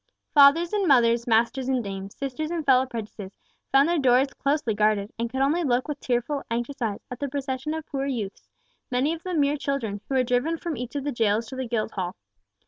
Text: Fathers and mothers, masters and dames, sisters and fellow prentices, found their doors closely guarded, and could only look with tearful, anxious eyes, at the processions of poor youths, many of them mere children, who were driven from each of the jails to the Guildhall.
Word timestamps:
Fathers 0.33 0.73
and 0.73 0.87
mothers, 0.87 1.27
masters 1.27 1.69
and 1.69 1.83
dames, 1.83 2.17
sisters 2.17 2.49
and 2.49 2.65
fellow 2.65 2.87
prentices, 2.87 3.33
found 3.71 3.87
their 3.87 3.99
doors 3.99 4.33
closely 4.33 4.73
guarded, 4.73 5.11
and 5.19 5.29
could 5.29 5.41
only 5.41 5.63
look 5.63 5.87
with 5.87 5.99
tearful, 5.99 6.41
anxious 6.49 6.81
eyes, 6.81 7.05
at 7.11 7.19
the 7.19 7.29
processions 7.29 7.75
of 7.75 7.85
poor 7.85 8.07
youths, 8.07 8.49
many 8.89 9.13
of 9.13 9.21
them 9.21 9.39
mere 9.39 9.57
children, 9.57 10.01
who 10.09 10.15
were 10.15 10.23
driven 10.23 10.57
from 10.57 10.75
each 10.75 10.95
of 10.95 11.03
the 11.03 11.11
jails 11.11 11.45
to 11.49 11.55
the 11.55 11.67
Guildhall. 11.67 12.15